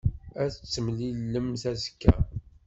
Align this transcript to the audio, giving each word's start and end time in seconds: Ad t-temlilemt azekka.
Ad 0.43 0.49
t-temlilemt 0.53 1.63
azekka. 1.71 2.13